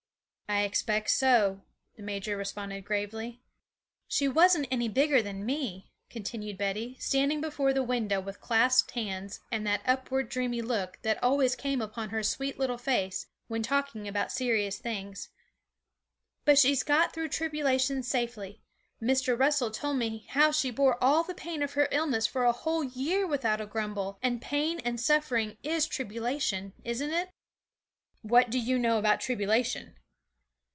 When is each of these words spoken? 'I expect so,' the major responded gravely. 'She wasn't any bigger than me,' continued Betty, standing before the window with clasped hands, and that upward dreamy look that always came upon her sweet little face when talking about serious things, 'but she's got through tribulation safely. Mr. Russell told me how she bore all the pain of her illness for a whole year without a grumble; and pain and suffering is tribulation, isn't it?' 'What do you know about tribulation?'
'I 0.51 0.63
expect 0.63 1.09
so,' 1.09 1.61
the 1.95 2.03
major 2.03 2.35
responded 2.35 2.83
gravely. 2.83 3.41
'She 4.09 4.27
wasn't 4.27 4.67
any 4.69 4.89
bigger 4.89 5.21
than 5.21 5.45
me,' 5.45 5.93
continued 6.09 6.57
Betty, 6.57 6.97
standing 6.99 7.39
before 7.39 7.71
the 7.71 7.81
window 7.81 8.19
with 8.19 8.41
clasped 8.41 8.91
hands, 8.91 9.39
and 9.49 9.65
that 9.65 9.79
upward 9.85 10.27
dreamy 10.27 10.61
look 10.61 10.99
that 11.03 11.23
always 11.23 11.55
came 11.55 11.81
upon 11.81 12.09
her 12.09 12.21
sweet 12.21 12.59
little 12.59 12.77
face 12.77 13.27
when 13.47 13.63
talking 13.63 14.09
about 14.09 14.29
serious 14.29 14.77
things, 14.77 15.29
'but 16.43 16.59
she's 16.59 16.83
got 16.83 17.13
through 17.13 17.29
tribulation 17.29 18.03
safely. 18.03 18.61
Mr. 19.01 19.39
Russell 19.39 19.71
told 19.71 19.95
me 19.95 20.25
how 20.31 20.51
she 20.51 20.69
bore 20.69 21.01
all 21.01 21.23
the 21.23 21.33
pain 21.33 21.63
of 21.63 21.73
her 21.75 21.87
illness 21.93 22.27
for 22.27 22.43
a 22.43 22.51
whole 22.51 22.83
year 22.83 23.25
without 23.25 23.61
a 23.61 23.65
grumble; 23.65 24.19
and 24.21 24.41
pain 24.41 24.81
and 24.81 24.99
suffering 24.99 25.55
is 25.63 25.87
tribulation, 25.87 26.73
isn't 26.83 27.11
it?' 27.13 27.29
'What 28.21 28.49
do 28.49 28.59
you 28.59 28.77
know 28.77 28.99
about 28.99 29.21
tribulation?' 29.21 29.95